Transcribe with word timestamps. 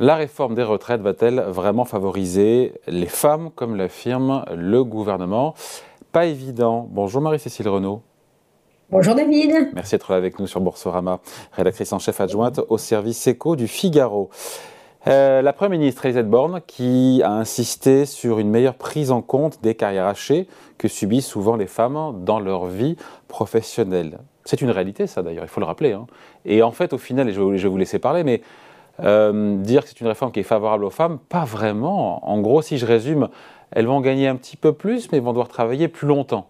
La 0.00 0.14
réforme 0.14 0.54
des 0.54 0.62
retraites 0.62 1.00
va-t-elle 1.00 1.40
vraiment 1.40 1.84
favoriser 1.84 2.74
les 2.86 3.06
femmes, 3.06 3.50
comme 3.52 3.74
l'affirme 3.74 4.44
le 4.54 4.84
gouvernement? 4.84 5.54
Pas 6.12 6.26
évident. 6.26 6.86
Bonjour 6.88 7.20
Marie-Cécile 7.20 7.68
Renaud. 7.68 8.02
Bonjour 8.90 9.16
David. 9.16 9.70
Merci 9.74 9.96
d'être 9.96 10.12
là 10.12 10.18
avec 10.18 10.38
nous 10.38 10.46
sur 10.46 10.60
Boursorama, 10.60 11.18
rédactrice 11.50 11.92
en 11.92 11.98
chef 11.98 12.20
adjointe 12.20 12.60
au 12.68 12.78
service 12.78 13.26
éco 13.26 13.56
du 13.56 13.66
Figaro. 13.66 14.30
Euh, 15.08 15.42
la 15.42 15.52
Première 15.52 15.80
ministre 15.80 16.06
Elisabeth 16.06 16.30
Borne 16.30 16.60
qui 16.64 17.20
a 17.24 17.32
insisté 17.32 18.06
sur 18.06 18.38
une 18.38 18.50
meilleure 18.50 18.76
prise 18.76 19.10
en 19.10 19.20
compte 19.20 19.60
des 19.64 19.74
carrières 19.74 20.06
hachées 20.06 20.46
que 20.78 20.86
subissent 20.86 21.26
souvent 21.26 21.56
les 21.56 21.66
femmes 21.66 22.24
dans 22.24 22.38
leur 22.38 22.66
vie 22.66 22.96
professionnelle. 23.26 24.20
C'est 24.44 24.62
une 24.62 24.70
réalité 24.70 25.08
ça 25.08 25.24
d'ailleurs, 25.24 25.44
il 25.44 25.48
faut 25.48 25.60
le 25.60 25.66
rappeler. 25.66 25.90
Hein. 25.90 26.06
Et 26.44 26.62
en 26.62 26.70
fait 26.70 26.92
au 26.92 26.98
final, 26.98 27.28
et 27.28 27.32
je 27.32 27.42
vais 27.42 27.68
vous 27.68 27.76
laisser 27.76 27.98
parler, 27.98 28.22
mais 28.22 28.42
euh, 29.00 29.56
dire 29.56 29.82
que 29.82 29.88
c'est 29.88 30.00
une 30.00 30.08
réforme 30.08 30.32
qui 30.32 30.40
est 30.40 30.44
favorable 30.44 30.84
aux 30.84 30.90
femmes, 30.90 31.18
pas 31.28 31.44
vraiment. 31.44 32.28
En 32.28 32.40
gros, 32.40 32.62
si 32.62 32.78
je 32.78 32.86
résume, 32.86 33.28
elles 33.70 33.86
vont 33.86 34.00
gagner 34.00 34.28
un 34.28 34.36
petit 34.36 34.56
peu 34.56 34.72
plus, 34.72 35.10
mais 35.12 35.20
vont 35.20 35.32
devoir 35.32 35.48
travailler 35.48 35.88
plus 35.88 36.08
longtemps. 36.08 36.48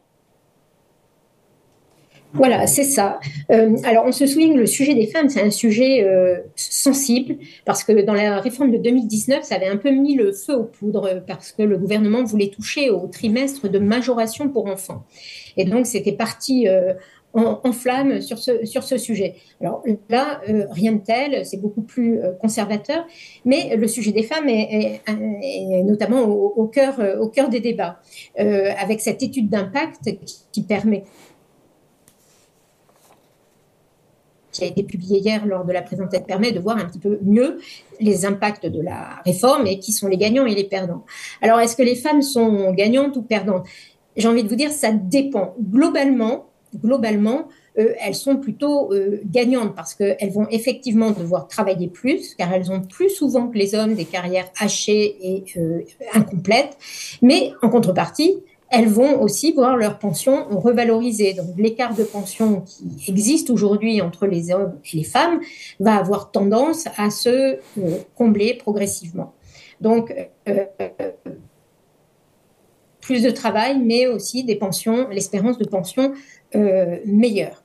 Voilà, 2.34 2.66
c'est 2.66 2.84
ça. 2.84 3.20
Euh, 3.50 3.76
alors, 3.84 4.04
on 4.06 4.12
se 4.12 4.26
souligne 4.26 4.54
le 4.54 4.66
sujet 4.66 4.94
des 4.94 5.06
femmes, 5.06 5.30
c'est 5.30 5.40
un 5.40 5.50
sujet 5.50 6.02
euh, 6.04 6.36
sensible, 6.56 7.38
parce 7.64 7.84
que 7.84 7.92
dans 8.02 8.12
la 8.12 8.40
réforme 8.40 8.70
de 8.70 8.76
2019, 8.76 9.44
ça 9.44 9.54
avait 9.54 9.68
un 9.68 9.78
peu 9.78 9.90
mis 9.90 10.14
le 10.14 10.32
feu 10.32 10.54
aux 10.54 10.64
poudres, 10.64 11.08
parce 11.26 11.52
que 11.52 11.62
le 11.62 11.78
gouvernement 11.78 12.24
voulait 12.24 12.50
toucher 12.50 12.90
au 12.90 13.06
trimestre 13.06 13.68
de 13.68 13.78
majoration 13.78 14.50
pour 14.50 14.66
enfants. 14.66 15.04
Et 15.56 15.64
donc, 15.64 15.86
c'était 15.86 16.12
parti 16.12 16.68
en, 17.34 17.72
flamme 17.72 18.20
sur 18.20 18.38
ce, 18.38 18.64
sur 18.64 18.82
ce 18.82 18.96
sujet. 18.96 19.36
Alors 19.60 19.82
là, 20.08 20.40
euh, 20.48 20.66
rien 20.70 20.92
de 20.92 21.00
tel, 21.00 21.44
c'est 21.44 21.58
beaucoup 21.58 21.82
plus 21.82 22.20
euh, 22.20 22.32
conservateur, 22.32 23.06
mais 23.44 23.76
le 23.76 23.86
sujet 23.86 24.12
des 24.12 24.22
femmes 24.22 24.48
est, 24.48 25.02
notamment 25.84 26.22
au, 26.22 26.66
cœur, 26.66 26.98
euh, 27.00 27.18
au 27.18 27.28
cœur 27.28 27.48
des 27.48 27.60
débats, 27.60 28.00
avec 28.36 29.00
cette 29.00 29.22
étude 29.22 29.48
d'impact 29.48 30.10
qui, 30.52 30.62
permet 30.62 31.04
qui 34.52 34.64
a 34.64 34.66
été 34.66 34.82
publiée 34.82 35.20
hier 35.20 35.46
lors 35.46 35.64
de 35.64 35.72
la 35.72 35.82
présentation, 35.82 36.24
permet 36.26 36.52
de 36.52 36.58
voir 36.58 36.78
un 36.78 36.84
petit 36.86 36.98
peu 36.98 37.18
mieux 37.22 37.60
les 38.00 38.26
impacts 38.26 38.66
de 38.66 38.80
la 38.80 39.20
réforme 39.24 39.66
et 39.66 39.78
qui 39.78 39.92
sont 39.92 40.08
les 40.08 40.16
gagnants 40.16 40.46
et 40.46 40.54
les 40.54 40.64
perdants. 40.64 41.04
Alors, 41.42 41.60
est-ce 41.60 41.76
que 41.76 41.82
les 41.82 41.94
femmes 41.94 42.22
sont 42.22 42.72
gagnantes 42.72 43.16
ou 43.16 43.22
perdantes? 43.22 43.66
J'ai 44.16 44.26
envie 44.26 44.42
de 44.42 44.48
vous 44.48 44.56
dire, 44.56 44.72
ça 44.72 44.90
dépend. 44.90 45.54
Globalement, 45.60 46.47
globalement, 46.74 47.48
euh, 47.78 47.94
elles 48.00 48.14
sont 48.14 48.36
plutôt 48.36 48.92
euh, 48.92 49.20
gagnantes 49.24 49.74
parce 49.74 49.94
qu'elles 49.94 50.32
vont 50.32 50.48
effectivement 50.50 51.10
devoir 51.12 51.46
travailler 51.46 51.88
plus, 51.88 52.34
car 52.34 52.52
elles 52.52 52.72
ont 52.72 52.80
plus 52.80 53.10
souvent 53.10 53.48
que 53.48 53.56
les 53.56 53.74
hommes 53.74 53.94
des 53.94 54.04
carrières 54.04 54.50
hachées 54.58 55.16
et 55.20 55.44
euh, 55.56 55.82
incomplètes. 56.12 56.76
Mais 57.22 57.52
en 57.62 57.68
contrepartie, 57.68 58.42
elles 58.70 58.88
vont 58.88 59.22
aussi 59.22 59.52
voir 59.52 59.76
leur 59.76 59.98
pension 59.98 60.46
revalorisée. 60.50 61.34
Donc 61.34 61.46
l'écart 61.56 61.94
de 61.94 62.04
pension 62.04 62.62
qui 62.62 63.10
existe 63.10 63.48
aujourd'hui 63.48 64.02
entre 64.02 64.26
les 64.26 64.52
hommes 64.52 64.74
et 64.92 64.96
les 64.96 65.04
femmes 65.04 65.40
va 65.80 65.96
avoir 65.96 66.30
tendance 66.30 66.86
à 66.96 67.08
se 67.08 67.58
combler 68.14 68.54
progressivement. 68.54 69.32
Donc 69.80 70.12
plus 73.08 73.22
de 73.22 73.30
travail, 73.30 73.80
mais 73.82 74.06
aussi 74.06 74.44
des 74.44 74.56
pensions, 74.56 75.08
l'espérance 75.08 75.56
de 75.56 75.64
pension 75.64 76.12
euh, 76.54 76.96
meilleure. 77.04 77.62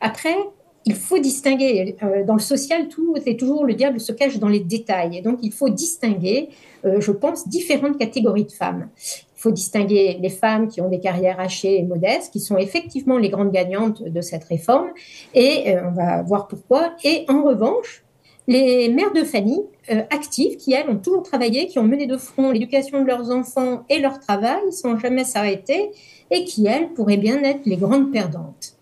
Après, 0.00 0.36
il 0.84 0.94
faut 0.94 1.18
distinguer, 1.18 1.96
euh, 2.02 2.24
dans 2.24 2.34
le 2.34 2.40
social, 2.40 2.88
tout 2.88 3.14
est 3.24 3.38
toujours 3.38 3.64
le 3.64 3.74
diable 3.74 3.98
se 3.98 4.12
cache 4.12 4.38
dans 4.38 4.48
les 4.48 4.60
détails. 4.60 5.18
Et 5.18 5.22
donc, 5.22 5.38
il 5.42 5.52
faut 5.52 5.68
distinguer, 5.68 6.50
euh, 6.84 7.00
je 7.00 7.12
pense, 7.12 7.48
différentes 7.48 7.98
catégories 7.98 8.44
de 8.44 8.52
femmes. 8.52 8.88
Il 9.36 9.40
faut 9.40 9.50
distinguer 9.50 10.18
les 10.20 10.28
femmes 10.28 10.68
qui 10.68 10.80
ont 10.80 10.88
des 10.88 11.00
carrières 11.00 11.40
hachées 11.40 11.78
et 11.78 11.82
modestes, 11.82 12.32
qui 12.32 12.40
sont 12.40 12.56
effectivement 12.56 13.18
les 13.18 13.28
grandes 13.28 13.52
gagnantes 13.52 14.02
de 14.02 14.20
cette 14.20 14.44
réforme, 14.44 14.88
et 15.34 15.76
on 15.84 15.92
va 15.92 16.22
voir 16.22 16.48
pourquoi. 16.48 16.94
Et 17.04 17.24
en 17.28 17.42
revanche, 17.42 18.05
les 18.48 18.88
mères 18.88 19.12
de 19.12 19.24
famille 19.24 19.64
actives 20.10 20.56
qui, 20.56 20.72
elles, 20.72 20.88
ont 20.88 20.96
toujours 20.96 21.22
travaillé, 21.22 21.66
qui 21.66 21.78
ont 21.78 21.84
mené 21.84 22.06
de 22.06 22.16
front 22.16 22.50
l'éducation 22.50 23.02
de 23.02 23.06
leurs 23.06 23.30
enfants 23.30 23.84
et 23.88 24.00
leur 24.00 24.18
travail 24.18 24.72
sans 24.72 24.98
jamais 24.98 25.24
s'arrêter, 25.24 25.90
et 26.30 26.44
qui, 26.44 26.66
elles, 26.66 26.88
pourraient 26.88 27.16
bien 27.16 27.42
être 27.42 27.66
les 27.66 27.76
grandes 27.76 28.10
perdantes. 28.10 28.76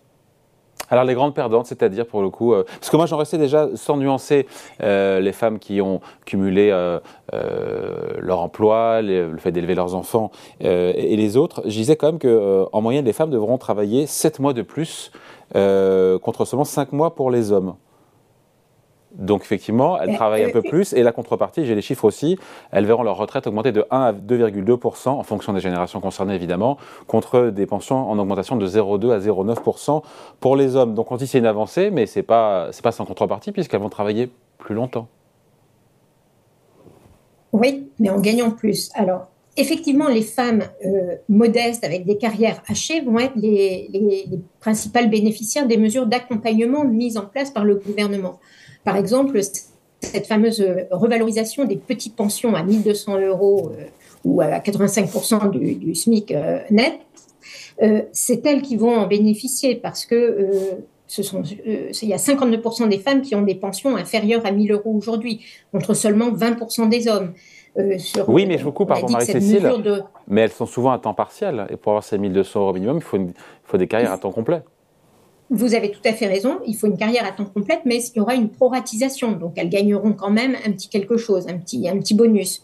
Alors 0.89 1.03
les 1.03 1.15
grandes 1.15 1.33
perdantes, 1.33 1.65
c'est-à-dire 1.65 2.05
pour 2.05 2.21
le 2.21 2.29
coup, 2.29 2.53
euh, 2.53 2.63
parce 2.79 2.89
que 2.89 2.97
moi 2.97 3.05
j'en 3.05 3.17
restais 3.17 3.37
déjà 3.37 3.69
sans 3.75 3.97
nuancer 3.97 4.45
euh, 4.81 5.19
les 5.19 5.31
femmes 5.31 5.57
qui 5.57 5.81
ont 5.81 5.99
cumulé 6.25 6.69
euh, 6.71 6.99
leur 8.19 8.39
emploi, 8.39 9.01
le 9.01 9.37
fait 9.37 9.51
d'élever 9.51 9.75
leurs 9.75 9.95
enfants 9.95 10.31
et 10.59 11.15
les 11.15 11.37
autres. 11.37 11.63
Je 11.65 11.71
disais 11.71 11.95
quand 11.95 12.07
même 12.07 12.19
qu'en 12.19 12.81
moyenne 12.81 13.05
les 13.05 13.13
femmes 13.13 13.31
devront 13.31 13.57
travailler 13.57 14.05
7 14.05 14.39
mois 14.39 14.53
de 14.53 14.61
plus 14.61 15.11
contre 15.53 16.45
seulement 16.45 16.65
5 16.65 16.91
mois 16.91 17.15
pour 17.15 17.31
les 17.31 17.51
hommes. 17.51 17.75
Donc 19.17 19.41
effectivement, 19.43 19.99
elles 19.99 20.15
travaillent 20.15 20.43
un 20.43 20.51
peu 20.51 20.61
plus 20.61 20.93
et 20.93 21.03
la 21.03 21.11
contrepartie, 21.11 21.65
j'ai 21.65 21.75
les 21.75 21.81
chiffres 21.81 22.05
aussi, 22.05 22.37
elles 22.71 22.85
verront 22.85 23.03
leur 23.03 23.17
retraite 23.17 23.47
augmenter 23.47 23.71
de 23.71 23.85
1 23.89 24.01
à 24.01 24.13
2,2% 24.13 25.09
en 25.09 25.23
fonction 25.23 25.53
des 25.53 25.61
générations 25.61 26.01
concernées 26.01 26.35
évidemment, 26.35 26.77
contre 27.07 27.49
des 27.49 27.65
pensions 27.65 28.09
en 28.09 28.19
augmentation 28.19 28.57
de 28.57 28.67
0,2 28.67 29.11
à 29.11 29.19
0,9% 29.19 30.03
pour 30.39 30.55
les 30.55 30.75
hommes. 30.75 30.93
Donc 30.93 31.11
on 31.11 31.17
dit 31.17 31.27
c'est 31.27 31.39
une 31.39 31.45
avancée, 31.45 31.91
mais 31.91 32.05
c'est 32.05 32.23
pas 32.23 32.69
c'est 32.71 32.83
pas 32.83 32.91
sans 32.91 33.05
contrepartie 33.05 33.51
puisqu'elles 33.51 33.81
vont 33.81 33.89
travailler 33.89 34.29
plus 34.57 34.75
longtemps. 34.75 35.07
Oui, 37.53 37.89
mais 37.99 38.09
en 38.09 38.19
gagnant 38.19 38.51
plus. 38.51 38.91
Alors 38.95 39.27
effectivement, 39.55 40.09
les 40.09 40.23
femmes 40.23 40.63
euh, 40.85 41.15
modestes 41.29 41.85
avec 41.85 42.05
des 42.05 42.17
carrières 42.17 42.61
hachées 42.67 42.99
vont 42.99 43.19
être 43.19 43.35
les, 43.37 43.87
les 43.93 44.25
principales 44.59 45.09
bénéficiaires 45.09 45.65
des 45.65 45.77
mesures 45.77 46.05
d'accompagnement 46.05 46.83
mises 46.83 47.17
en 47.17 47.25
place 47.25 47.51
par 47.51 47.63
le 47.63 47.75
gouvernement. 47.75 48.39
Par 48.85 48.95
exemple, 48.95 49.41
cette 50.05 50.27
fameuse 50.27 50.65
revalorisation 50.91 51.65
des 51.65 51.75
petites 51.75 52.15
pensions 52.15 52.55
à 52.55 52.63
1200 52.63 53.19
euros 53.21 53.71
euh, 53.77 53.85
ou 54.23 54.41
à 54.41 54.59
85% 54.59 55.49
du, 55.49 55.95
SMIC 55.95 56.31
euh, 56.31 56.59
net, 56.69 56.99
euh, 57.81 58.03
c'est 58.11 58.45
elles 58.45 58.61
qui 58.61 58.77
vont 58.77 58.95
en 58.95 59.07
bénéficier 59.07 59.75
parce 59.75 60.05
que 60.05 60.77
ce 61.07 61.21
sont, 61.21 61.43
il 61.43 62.09
y 62.09 62.13
a 62.13 62.17
52% 62.17 62.87
des 62.87 62.99
femmes 62.99 63.21
qui 63.21 63.35
ont 63.35 63.41
des 63.41 63.55
pensions 63.55 63.95
inférieures 63.95 64.45
à 64.45 64.51
1000 64.51 64.71
euros 64.71 64.93
aujourd'hui, 64.95 65.41
contre 65.71 65.93
seulement 65.93 66.31
20% 66.31 66.89
des 66.89 67.07
hommes. 67.07 67.33
oui, 68.27 68.45
mais 68.45 68.57
je 68.57 68.63
vous 68.63 68.71
coupe, 68.71 68.87
pardon, 68.87 69.09
Marie-Cécile, 69.09 69.71
mais 70.27 70.41
elles 70.41 70.51
sont 70.51 70.65
souvent 70.65 70.91
à 70.91 70.97
temps 70.97 71.13
partiel. 71.13 71.67
Et 71.69 71.75
pour 71.75 71.91
avoir 71.91 72.03
ces 72.03 72.17
1200 72.17 72.59
euros 72.59 72.73
minimum, 72.73 72.97
il 72.97 73.03
faut, 73.03 73.17
il 73.17 73.33
faut 73.63 73.77
des 73.77 73.87
carrières 73.87 74.13
à 74.13 74.17
temps 74.17 74.31
complet 74.31 74.61
vous 75.49 75.75
avez 75.75 75.91
tout 75.91 76.01
à 76.05 76.13
fait 76.13 76.25
raison, 76.25 76.59
il 76.65 76.75
faut 76.75 76.87
une 76.87 76.97
carrière 76.97 77.25
à 77.25 77.31
temps 77.31 77.45
complète, 77.45 77.81
mais 77.85 78.03
il 78.03 78.17
y 78.17 78.19
aura 78.19 78.33
une 78.33 78.49
proratisation? 78.49 79.33
Donc, 79.33 79.53
elles 79.57 79.69
gagneront 79.69 80.13
quand 80.13 80.31
même 80.31 80.55
un 80.65 80.71
petit 80.71 80.89
quelque 80.89 81.17
chose, 81.17 81.47
un 81.47 81.57
petit, 81.57 81.87
un 81.87 81.97
petit 81.99 82.15
bonus. 82.15 82.61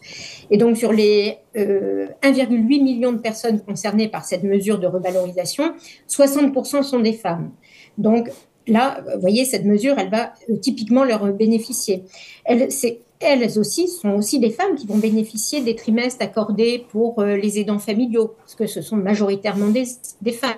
Et 0.50 0.56
donc, 0.56 0.76
sur 0.76 0.92
les 0.92 1.36
1,8 1.54 1.60
euh, 1.60 2.58
million 2.66 3.12
de 3.12 3.18
personnes 3.18 3.60
concernées 3.60 4.08
par 4.08 4.24
cette 4.24 4.42
mesure 4.42 4.80
de 4.80 4.88
revalorisation, 4.88 5.74
60% 6.08 6.82
sont 6.82 6.98
des 6.98 7.12
femmes. 7.12 7.52
Donc, 7.98 8.30
là, 8.66 9.00
vous 9.14 9.20
voyez, 9.20 9.44
cette 9.44 9.64
mesure, 9.64 9.94
elle 9.98 10.10
va 10.10 10.32
euh, 10.50 10.56
typiquement 10.56 11.04
leur 11.04 11.32
bénéficier. 11.32 12.02
Elles, 12.44 13.56
aussi 13.56 13.86
sont 13.86 14.10
aussi 14.14 14.40
des 14.40 14.50
femmes 14.50 14.74
qui 14.74 14.88
vont 14.88 14.98
bénéficier 14.98 15.60
des 15.60 15.76
trimestres 15.76 16.24
accordés 16.24 16.84
pour 16.90 17.20
euh, 17.20 17.36
les 17.36 17.60
aidants 17.60 17.78
familiaux, 17.78 18.34
parce 18.38 18.56
que 18.56 18.66
ce 18.66 18.82
sont 18.82 18.96
majoritairement 18.96 19.68
des, 19.68 19.84
des 20.22 20.32
femmes 20.32 20.56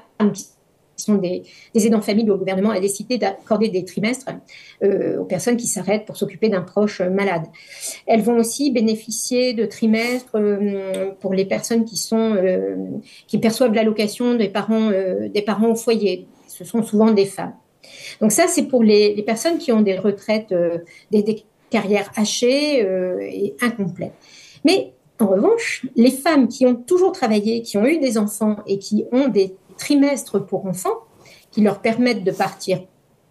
sont 0.97 1.17
des, 1.17 1.43
aidants 1.75 2.01
familiaux. 2.01 2.35
Le 2.35 2.39
gouvernement 2.39 2.71
a 2.71 2.81
décidé 2.81 3.19
d'accorder 3.19 3.69
des 3.69 3.85
trimestres 3.85 4.31
euh, 4.83 5.19
aux 5.19 5.25
personnes 5.25 5.57
qui 5.57 5.67
s'arrêtent 5.67 6.07
pour 6.07 6.17
s'occuper 6.17 6.49
d'un 6.49 6.63
proche 6.63 7.01
malade. 7.01 7.45
Elles 8.07 8.23
vont 8.23 8.39
aussi 8.39 8.71
bénéficier 8.71 9.55
de 9.55 9.67
trimestres 9.67 10.37
euh, 10.37 11.11
pour 11.21 11.35
les 11.35 11.45
personnes 11.45 11.85
qui, 11.85 11.97
sont, 11.97 12.35
euh, 12.37 12.77
qui 13.27 13.39
perçoivent 13.39 13.75
l'allocation 13.75 14.35
des 14.35 14.49
parents, 14.49 14.91
des 14.91 15.43
parents 15.43 15.73
au 15.73 15.77
foyer. 15.77 16.27
Ce 16.47 16.65
sont 16.65 16.83
souvent 16.83 17.11
des 17.11 17.27
femmes. 17.27 17.55
Donc 18.21 18.33
ça, 18.33 18.47
c'est 18.49 18.65
pour 18.65 18.83
les, 18.83 19.23
personnes 19.23 19.59
qui 19.59 19.73
ont 19.73 19.83
des 19.83 19.99
retraites, 19.99 20.55
des, 21.11 21.23
des, 21.23 21.45
carrières 21.71 22.11
hachées 22.17 22.81
et 22.81 23.57
incomplètes. 23.61 24.15
Mais 24.65 24.93
en 25.21 25.27
revanche, 25.29 25.87
les 25.95 26.11
femmes 26.11 26.49
qui 26.49 26.67
ont 26.67 26.75
toujours 26.75 27.13
travaillé, 27.13 27.63
qui 27.63 27.79
ont 27.79 27.87
eu 27.87 27.99
des 27.99 28.19
enfants 28.19 28.57
et 28.67 28.79
qui 28.79 29.05
ont 29.13 29.29
des 29.29 29.55
trimestres 29.85 30.45
pour 30.47 30.65
enfants 30.67 30.99
qui 31.51 31.61
leur 31.61 31.81
permettent 31.81 32.25
de 32.25 32.33
partir 32.33 32.81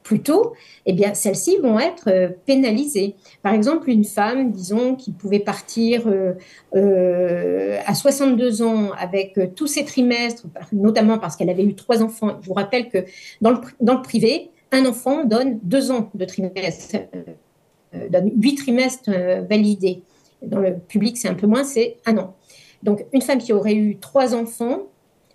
plus 0.04 0.22
tôt, 0.22 0.54
eh 0.86 0.94
bien, 0.94 1.14
celles-ci 1.14 1.58
vont 1.58 1.80
être 1.80 2.10
euh, 2.10 2.30
pénalisées. 2.46 3.16
Par 3.42 3.54
exemple, 3.54 3.90
une 3.90 4.04
femme, 4.04 4.52
disons, 4.52 4.96
qui 4.96 5.12
pouvait 5.12 5.40
partir 5.40 6.08
euh, 6.08 6.34
euh, 6.76 7.80
à 7.86 7.96
62 7.96 8.62
ans 8.62 8.92
avec 9.00 9.40
tous 9.56 9.68
ses 9.68 9.86
trimestres, 9.86 10.46
notamment 10.74 11.18
parce 11.18 11.36
qu'elle 11.36 11.50
avait 11.50 11.64
eu 11.64 11.74
trois 11.74 12.04
enfants. 12.04 12.38
Je 12.42 12.48
vous 12.48 12.54
rappelle 12.54 12.90
que 12.90 13.06
dans 13.42 13.52
le, 13.52 13.58
dans 13.80 13.96
le 13.96 14.02
privé, 14.02 14.52
un 14.72 14.86
enfant 14.86 15.24
donne 15.24 15.60
deux 15.64 15.90
ans 15.92 16.10
de 16.14 16.26
trimestre 16.26 16.98
donne 18.10 18.32
8 18.36 18.56
trimestres 18.56 19.12
validés. 19.48 20.02
Dans 20.42 20.60
le 20.60 20.74
public, 20.80 21.16
c'est 21.16 21.30
un 21.30 21.36
peu 21.36 21.46
moins, 21.46 21.64
c'est 21.64 21.98
un 22.08 22.18
an. 22.18 22.36
Donc, 22.82 23.06
une 23.14 23.22
femme 23.22 23.38
qui 23.38 23.54
aurait 23.54 23.76
eu 23.76 23.98
trois 23.98 24.34
enfants 24.34 24.88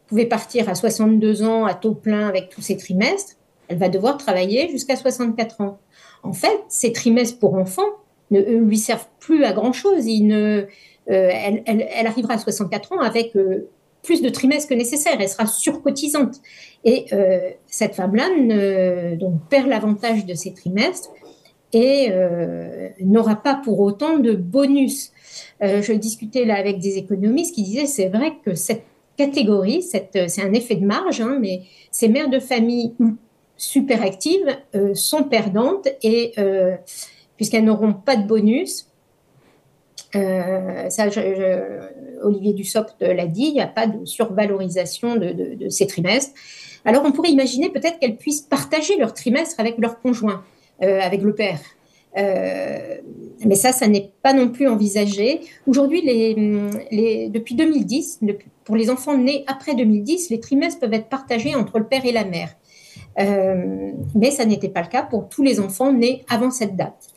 pouvait 0.09 0.27
partir 0.27 0.69
à 0.69 0.75
62 0.75 1.43
ans 1.45 1.65
à 1.65 1.75
taux 1.75 1.95
plein 1.95 2.27
avec 2.29 2.49
tous 2.49 2.63
ses 2.63 2.77
trimestres. 2.77 3.35
Elle 3.69 3.79
va 3.79 3.89
devoir 3.89 4.17
travailler 4.17 4.69
jusqu'à 4.71 4.97
64 4.97 5.61
ans. 5.61 5.79
En 6.23 6.33
fait, 6.33 6.61
ces 6.69 6.93
trimestres 6.93 7.39
pour 7.39 7.55
enfants 7.55 7.83
ne 8.31 8.41
lui 8.41 8.79
servent 8.79 9.09
plus 9.21 9.45
à 9.45 9.53
grand-chose. 9.53 10.07
ne, 10.07 10.67
elle, 11.07 11.63
elle, 11.67 12.07
arrivera 12.07 12.35
à 12.35 12.39
64 12.39 12.93
ans 12.93 13.01
avec 13.01 13.35
plus 14.03 14.23
de 14.23 14.29
trimestres 14.29 14.69
que 14.69 14.75
nécessaire. 14.75 15.17
Elle 15.19 15.29
sera 15.29 15.47
surcotisante. 15.47 16.37
Et 16.85 17.07
euh, 17.13 17.51
cette 17.67 17.95
femme-là 17.95 18.29
perd 19.51 19.69
l'avantage 19.69 20.27
de 20.27 20.35
ses 20.35 20.53
trimestres 20.55 21.11
et 21.73 22.09
euh, 22.11 22.89
n'aura 23.01 23.37
pas 23.37 23.61
pour 23.63 23.81
autant 23.81 24.19
de 24.19 24.33
bonus. 24.33 25.13
Euh, 25.63 25.83
je 25.83 25.93
discutais 25.93 26.45
là 26.45 26.55
avec 26.57 26.79
des 26.79 26.97
économistes 26.97 27.55
qui 27.55 27.63
disaient 27.63 27.87
c'est 27.87 28.09
vrai 28.09 28.33
que 28.45 28.55
cette 28.55 28.85
catégorie, 29.19 29.83
c'est 29.83 30.17
un 30.17 30.53
effet 30.55 30.77
de 30.77 30.87
marge, 30.87 31.21
hein, 31.21 31.37
mais 31.41 31.63
ces 31.91 32.09
mères 32.09 32.31
de 32.31 32.39
famille 32.39 32.95
super 33.59 34.03
actives 34.03 34.57
sont 34.95 35.25
perdantes 35.25 35.89
et 36.03 36.33
puisqu'elles 37.37 37.65
n'auront 37.65 37.93
pas 37.93 38.17
de 38.17 38.27
bonus, 38.27 38.87
ça, 40.13 41.09
Olivier 42.23 42.53
Dussopt 42.53 43.01
l'a 43.01 43.27
dit, 43.27 43.47
il 43.47 43.55
n'y 43.55 43.61
a 43.61 43.67
pas 43.67 43.87
de 43.87 44.05
survalorisation 44.05 45.17
de, 45.17 45.69
ces 45.69 45.87
trimestres. 45.87 46.33
Alors 46.85 47.05
on 47.05 47.13
pourrait 47.13 47.31
imaginer 47.31 47.71
peut-être 47.71 47.99
qu'elles 47.99 48.17
puissent 48.17 48.43
partager 48.43 48.97
leur 48.97 49.15
trimestre 49.15 49.59
avec 49.61 49.79
leur 49.79 50.01
conjoint, 50.01 50.45
euh, 50.83 51.01
avec 51.01 51.23
le 51.23 51.35
père. 51.35 51.61
Euh, 52.17 52.97
mais 53.45 53.55
ça, 53.55 53.73
ça 53.73 53.87
n'est 53.87 54.11
pas 54.23 54.33
non 54.33 54.49
plus 54.49 54.69
envisagé. 54.69 55.41
Aujourd'hui, 55.67 56.03
depuis 57.31 57.55
2010, 57.55 58.21
pour 58.65 58.77
les 58.77 58.91
enfants 58.91 59.17
nés 59.17 59.45
après 59.47 59.75
2010, 59.75 60.31
les 60.31 60.41
trimestres 60.41 60.81
peuvent 60.81 60.95
être 60.95 61.09
partagés 61.09 61.55
entre 61.55 61.79
le 61.79 61.87
père 61.87 62.05
et 62.05 62.13
la 62.13 62.25
mère. 62.25 62.55
Euh, 63.19 63.93
mais 64.15 64.31
ça 64.31 64.45
n'était 64.45 64.69
pas 64.69 64.83
le 64.83 64.89
cas 64.89 65.03
pour 65.03 65.29
tous 65.29 65.43
les 65.43 65.61
enfants 65.61 65.93
nés 65.93 66.25
avant 66.29 66.51
cette 66.51 66.77
date. 66.77 67.09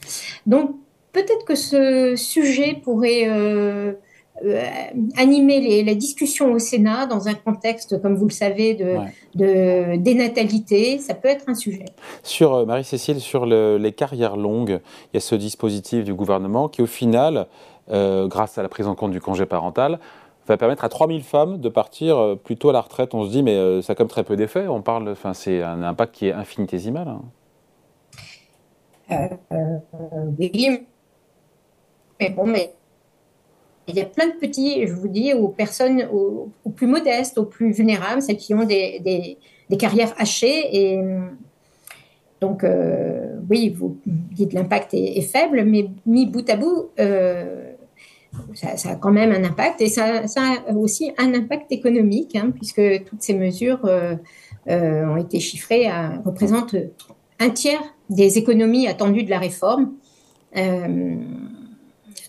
Donc, 0.45 0.71
peut-être 1.11 1.45
que 1.45 1.55
ce 1.55 2.15
sujet 2.15 2.77
pourrait 2.83 3.27
euh, 4.43 4.63
animer 5.17 5.59
les, 5.59 5.83
la 5.83 5.93
discussion 5.93 6.51
au 6.51 6.59
Sénat 6.59 7.05
dans 7.05 7.27
un 7.27 7.33
contexte, 7.33 8.01
comme 8.01 8.15
vous 8.15 8.25
le 8.25 8.33
savez, 8.33 8.73
de, 8.73 8.95
de 9.35 9.97
dénatalité, 9.97 10.97
ça 10.97 11.13
peut 11.13 11.27
être 11.27 11.47
un 11.47 11.55
sujet. 11.55 11.85
Sur 12.23 12.53
euh, 12.53 12.65
Marie-Cécile, 12.65 13.19
sur 13.19 13.45
les 13.45 13.91
carrières 13.91 14.37
longues, 14.37 14.79
il 15.11 15.15
y 15.15 15.17
a 15.17 15.19
ce 15.19 15.35
dispositif 15.35 16.03
du 16.03 16.13
gouvernement 16.13 16.69
qui, 16.69 16.81
au 16.81 16.87
final, 16.87 17.47
euh, 17.91 18.27
grâce 18.27 18.57
à 18.57 18.63
la 18.63 18.69
prise 18.69 18.87
en 18.87 18.95
compte 18.95 19.11
du 19.11 19.21
congé 19.21 19.45
parental, 19.45 19.99
va 20.47 20.57
permettre 20.57 20.83
à 20.83 20.89
3000 20.89 21.21
femmes 21.21 21.59
de 21.59 21.69
partir 21.69 22.35
plutôt 22.43 22.69
à 22.69 22.73
la 22.73 22.81
retraite. 22.81 23.13
On 23.13 23.25
se 23.25 23.29
dit, 23.29 23.43
mais 23.43 23.81
ça 23.83 23.93
a 23.93 23.95
comme 23.95 24.07
très 24.07 24.23
peu 24.23 24.35
d'effet. 24.35 24.67
On 24.67 24.81
parle, 24.81 25.09
enfin, 25.09 25.33
c'est 25.33 25.61
un 25.61 25.83
impact 25.83 26.15
qui 26.15 26.27
est 26.27 26.33
infinitésimal. 26.33 27.07
Hein. 27.07 27.21
oui, 30.39 30.87
mais 32.19 32.29
bon, 32.29 32.47
mais 32.47 32.73
il 33.87 33.95
y 33.95 34.01
a 34.01 34.05
plein 34.05 34.27
de 34.27 34.33
petits, 34.33 34.87
je 34.87 34.93
vous 34.93 35.07
dis, 35.07 35.33
aux 35.33 35.47
personnes 35.47 36.07
aux, 36.11 36.51
plus 36.75 36.87
modestes, 36.87 37.37
aux 37.37 37.45
plus 37.45 37.71
vulnérables, 37.71 38.21
celles 38.21 38.37
qui 38.37 38.53
ont 38.53 38.63
des, 38.63 38.99
des, 39.69 39.77
carrières 39.77 40.13
hachées. 40.17 40.69
Et 40.71 40.99
donc, 42.41 42.63
euh, 42.63 43.37
oui, 43.49 43.69
vous 43.69 43.97
dites 44.05 44.53
l'impact 44.53 44.93
est, 44.93 45.21
faible, 45.21 45.63
mais 45.65 45.89
mis 46.05 46.25
bout 46.25 46.47
à 46.49 46.55
bout, 46.55 46.89
euh, 46.99 47.71
ça, 48.53 48.89
a 48.89 48.95
quand 48.95 49.11
même 49.11 49.31
un 49.31 49.43
impact. 49.43 49.81
Et 49.81 49.87
ça, 49.87 50.23
a 50.35 50.73
aussi 50.73 51.11
un 51.17 51.33
impact 51.33 51.71
économique, 51.71 52.35
hein, 52.35 52.51
puisque 52.51 52.81
toutes 53.05 53.21
ces 53.21 53.33
mesures 53.33 53.85
euh, 53.85 54.15
ont 54.67 55.17
été 55.17 55.39
chiffrées, 55.39 55.87
représentent 56.25 56.75
un 57.39 57.49
tiers 57.49 57.95
des 58.09 58.37
économies 58.37 58.87
attendues 58.87 59.23
de 59.23 59.29
la 59.29 59.39
réforme. 59.39 59.93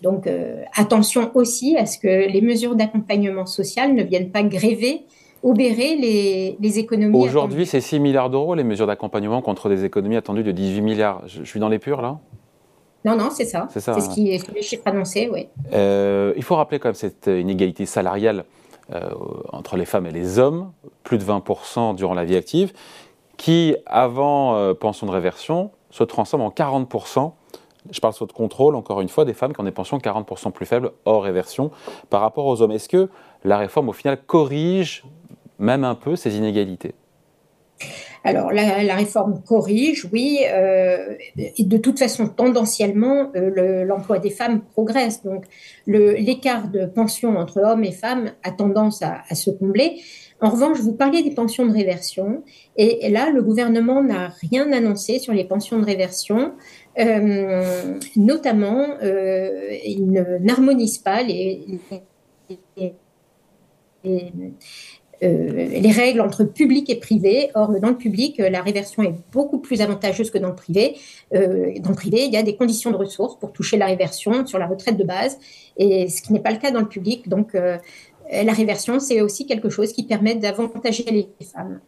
Donc 0.02 0.26
euh, 0.26 0.62
attention 0.74 1.30
aussi 1.34 1.76
à 1.76 1.86
ce 1.86 1.96
que 1.96 2.28
les 2.28 2.40
mesures 2.40 2.74
d'accompagnement 2.74 3.46
social 3.46 3.94
ne 3.94 4.02
viennent 4.02 4.30
pas 4.30 4.42
gréver 4.42 5.06
obérer 5.44 5.96
les, 5.96 6.56
les 6.60 6.78
économies. 6.78 7.18
Aujourd'hui, 7.18 7.66
c'est 7.66 7.80
6 7.80 7.98
milliards 7.98 8.30
d'euros 8.30 8.54
les 8.54 8.62
mesures 8.62 8.86
d'accompagnement 8.86 9.42
contre 9.42 9.68
des 9.68 9.84
économies 9.84 10.14
attendues 10.14 10.44
de 10.44 10.52
18 10.52 10.80
milliards. 10.82 11.22
Je, 11.26 11.42
suis 11.42 11.58
dans 11.58 11.68
les 11.68 11.80
purs 11.80 12.00
là? 12.00 12.20
Non, 13.04 13.16
non, 13.16 13.28
c'est 13.28 13.46
ça. 13.46 13.66
C'est 13.70 13.80
ça. 13.80 14.00
ce 14.00 14.08
qui 14.10 14.30
est 14.30 14.54
les 14.54 14.62
chiffres 14.62 14.86
annoncés, 14.86 15.28
oui. 15.32 15.48
Euh, 15.72 16.32
il 16.36 16.44
faut 16.44 16.54
rappeler 16.54 16.78
quand 16.78 16.90
même 16.90 16.94
cette 16.94 17.26
inégalité 17.26 17.86
salariale 17.86 18.44
euh, 18.94 19.10
entre 19.52 19.76
les 19.76 19.84
femmes 19.84 20.06
et 20.06 20.12
les 20.12 20.38
hommes, 20.38 20.70
plus 21.02 21.18
de 21.18 21.24
20% 21.24 21.96
durant 21.96 22.14
la 22.14 22.24
vie 22.24 22.36
active, 22.36 22.72
qui, 23.36 23.74
avant 23.86 24.72
pension 24.74 25.08
de 25.08 25.12
réversion, 25.12 25.72
se 25.90 26.04
transforme 26.04 26.42
en 26.42 26.50
40% 26.50 27.32
je 27.90 28.00
parle 28.00 28.14
sous 28.14 28.26
de 28.26 28.32
contrôle, 28.32 28.76
encore 28.76 29.00
une 29.00 29.08
fois, 29.08 29.24
des 29.24 29.34
femmes 29.34 29.52
qui 29.52 29.60
ont 29.60 29.64
des 29.64 29.72
pensions 29.72 29.98
40% 29.98 30.52
plus 30.52 30.66
faibles 30.66 30.92
hors 31.04 31.22
réversion 31.22 31.70
par 32.10 32.20
rapport 32.20 32.46
aux 32.46 32.62
hommes. 32.62 32.72
Est-ce 32.72 32.88
que 32.88 33.08
la 33.44 33.58
réforme, 33.58 33.88
au 33.88 33.92
final, 33.92 34.18
corrige 34.24 35.04
même 35.58 35.84
un 35.84 35.94
peu 35.94 36.16
ces 36.16 36.36
inégalités? 36.36 36.94
Alors, 38.24 38.52
la, 38.52 38.94
réforme 38.94 39.42
corrige, 39.42 40.06
oui. 40.12 40.38
Euh, 40.48 41.16
de 41.58 41.76
toute 41.76 41.98
façon, 41.98 42.28
tendanciellement, 42.28 43.32
euh, 43.34 43.84
l'emploi 43.84 44.20
des 44.20 44.30
femmes 44.30 44.60
progresse. 44.60 45.24
Donc, 45.24 45.44
l'écart 45.86 46.68
de 46.68 46.86
pension 46.86 47.36
entre 47.36 47.60
hommes 47.60 47.82
et 47.82 47.90
femmes 47.90 48.30
a 48.44 48.52
tendance 48.52 49.02
à, 49.02 49.34
se 49.34 49.50
combler. 49.50 50.00
En 50.40 50.50
revanche, 50.50 50.78
vous 50.78 50.92
parliez 50.92 51.22
des 51.22 51.34
pensions 51.34 51.66
de 51.66 51.72
réversion. 51.72 52.44
Et, 52.76 53.10
là, 53.10 53.30
le 53.30 53.42
gouvernement 53.42 54.02
n'a 54.02 54.28
rien 54.28 54.72
annoncé 54.72 55.18
sur 55.18 55.32
les 55.32 55.44
pensions 55.44 55.80
de 55.80 55.84
réversion. 55.84 56.52
Euh, 56.98 57.98
notamment, 58.16 58.86
euh, 59.02 59.76
il 59.84 60.10
n'harmonise 60.40 60.98
pas 60.98 61.22
les, 61.22 61.80
les, 62.76 62.94
euh, 64.04 64.28
les, 65.22 65.90
règles 65.90 66.20
entre 66.20 66.44
public 66.44 66.90
et 66.90 66.96
privé. 66.96 67.50
Or, 67.54 67.78
dans 67.80 67.88
le 67.88 67.96
public, 67.96 68.38
la 68.38 68.60
réversion 68.60 69.02
est 69.02 69.14
beaucoup 69.32 69.58
plus 69.58 69.80
avantageuse 69.80 70.30
que 70.30 70.38
dans 70.38 70.48
le 70.48 70.54
privé. 70.54 70.96
dans 71.32 71.90
le 71.90 71.94
privé, 71.94 72.24
il 72.24 72.32
y 72.32 72.36
a 72.36 72.42
des 72.42 72.56
conditions 72.56 72.90
de 72.90 72.96
ressources 72.96 73.38
pour 73.38 73.52
toucher 73.52 73.78
la 73.78 73.86
réversion 73.86 74.44
sur 74.46 74.58
la 74.58 74.66
retraite 74.66 74.96
de 74.96 75.04
base, 75.04 75.38
et 75.76 76.08
ce 76.08 76.20
qui 76.20 76.32
n'est 76.32 76.40
pas 76.40 76.50
le 76.50 76.58
cas 76.58 76.72
dans 76.72 76.80
le 76.80 76.88
public. 76.88 77.28
Donc, 77.28 77.54
la 77.54 78.52
réversion, 78.52 78.98
c'est 78.98 79.20
aussi 79.20 79.46
quelque 79.46 79.70
chose 79.70 79.92
qui 79.92 80.02
permet 80.02 80.34
d'avantager 80.34 81.04
les 81.04 81.28
femmes. 81.44 81.80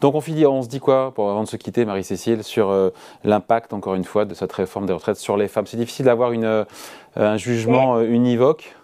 Donc 0.00 0.14
on, 0.14 0.18
on 0.18 0.62
se 0.62 0.68
dit 0.68 0.80
quoi, 0.80 1.12
pour, 1.14 1.30
avant 1.30 1.42
de 1.42 1.48
se 1.48 1.56
quitter, 1.56 1.84
Marie-Cécile, 1.84 2.42
sur 2.42 2.70
euh, 2.70 2.90
l'impact, 3.24 3.72
encore 3.72 3.94
une 3.94 4.04
fois, 4.04 4.24
de 4.24 4.34
cette 4.34 4.52
réforme 4.52 4.86
des 4.86 4.92
retraites 4.92 5.16
sur 5.16 5.36
les 5.36 5.48
femmes? 5.48 5.66
C'est 5.66 5.76
difficile 5.76 6.06
d'avoir 6.06 6.32
euh, 6.32 6.64
un 7.16 7.36
jugement 7.36 7.96
euh, 7.96 8.04
univoque? 8.04 8.74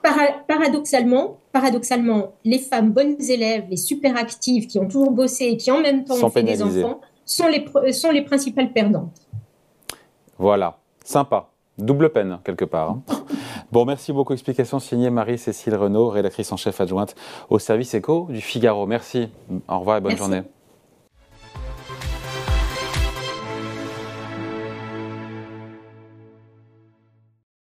Paradoxalement, 0.46 1.38
paradoxalement, 1.52 2.32
les 2.44 2.58
femmes 2.58 2.90
bonnes 2.90 3.16
élèves, 3.20 3.64
les 3.70 3.76
super 3.76 4.16
actives, 4.16 4.66
qui 4.66 4.78
ont 4.78 4.86
toujours 4.86 5.10
bossé 5.10 5.44
et 5.46 5.56
qui 5.56 5.70
en 5.70 5.80
même 5.80 6.04
temps 6.04 6.22
ont 6.22 6.30
fait 6.30 6.42
des 6.42 6.62
enfants, 6.62 7.00
sont 7.24 7.48
les, 7.48 7.92
sont 7.92 8.10
les 8.10 8.22
principales 8.22 8.72
perdantes. 8.72 9.16
Voilà, 10.38 10.78
sympa. 11.04 11.48
Double 11.78 12.10
peine, 12.10 12.38
quelque 12.44 12.64
part. 12.64 12.90
Hein. 12.90 13.02
bon, 13.72 13.84
merci 13.84 14.12
beaucoup. 14.12 14.32
Explication 14.32 14.80
signée 14.80 15.10
Marie-Cécile 15.10 15.76
Renaud, 15.76 16.08
rédactrice 16.08 16.50
en 16.50 16.56
chef 16.56 16.80
adjointe 16.80 17.14
au 17.50 17.60
service 17.60 17.94
éco 17.94 18.26
du 18.30 18.40
Figaro. 18.40 18.84
Merci. 18.86 19.28
Au 19.68 19.78
revoir 19.78 19.98
et 19.98 20.00
bonne 20.00 20.16
journée. 20.16 20.42